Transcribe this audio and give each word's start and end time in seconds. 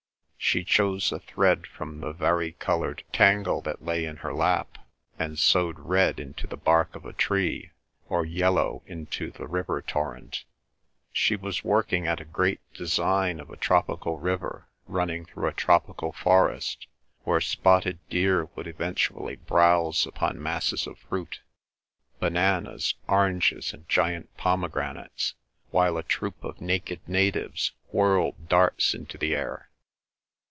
She 0.43 0.63
chose 0.65 1.11
a 1.13 1.19
thread 1.19 1.65
from 1.67 2.01
the 2.01 2.11
vari 2.11 2.53
coloured 2.53 3.03
tangle 3.13 3.61
that 3.61 3.85
lay 3.85 4.03
in 4.03 4.17
her 4.17 4.33
lap, 4.33 4.79
and 5.17 5.37
sewed 5.39 5.79
red 5.79 6.19
into 6.19 6.45
the 6.47 6.57
bark 6.57 6.93
of 6.95 7.05
a 7.05 7.13
tree, 7.13 7.71
or 8.09 8.25
yellow 8.25 8.81
into 8.85 9.29
the 9.31 9.47
river 9.47 9.81
torrent. 9.83 10.43
She 11.13 11.35
was 11.37 11.63
working 11.63 12.05
at 12.07 12.19
a 12.19 12.25
great 12.25 12.59
design 12.73 13.39
of 13.39 13.49
a 13.49 13.55
tropical 13.55 14.17
river 14.19 14.67
running 14.87 15.23
through 15.25 15.47
a 15.47 15.53
tropical 15.53 16.11
forest, 16.11 16.87
where 17.23 17.39
spotted 17.39 17.99
deer 18.09 18.45
would 18.55 18.67
eventually 18.67 19.37
browse 19.37 20.05
upon 20.07 20.41
masses 20.41 20.85
of 20.85 20.97
fruit, 20.97 21.39
bananas, 22.19 22.95
oranges, 23.07 23.71
and 23.73 23.87
giant 23.87 24.35
pomegranates, 24.35 25.35
while 25.69 25.97
a 25.97 26.03
troop 26.03 26.43
of 26.43 26.59
naked 26.59 26.99
natives 27.07 27.71
whirled 27.91 28.49
darts 28.49 28.93
into 28.93 29.17
the 29.17 29.33
air. 29.33 29.69